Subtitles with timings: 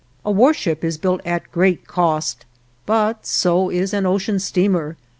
[0.25, 2.47] A warship is built at great cost,
[2.87, 4.97] but so is an ocean steamer.